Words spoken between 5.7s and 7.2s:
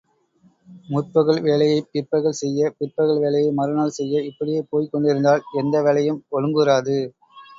வேலையும் ஒழுங்குறாது.